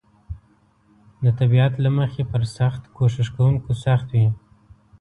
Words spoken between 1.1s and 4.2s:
د طبیعت له مخې پر سخت کوښښ کونکو سخت